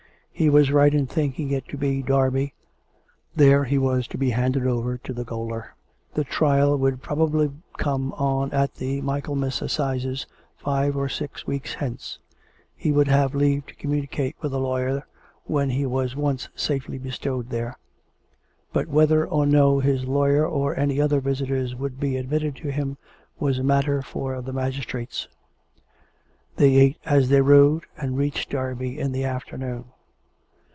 [0.33, 2.55] He was right in thinking it to be Derby.
[3.35, 5.75] There he was to be handed over to the gaoler.
[6.15, 10.25] The trial would probably come on at the Michaelmas assizes,
[10.57, 12.17] five or six weeks hence.
[12.75, 15.05] He would have leave to communicate with a lawyer
[15.45, 17.77] when he was once safely bestowed there;
[18.73, 22.97] but whether or no his lawyer or any other visitors would be admitted to him
[23.39, 25.27] was a matter for the magistrates.
[26.55, 29.85] They ate as they rode, and reached Derby in the after noon.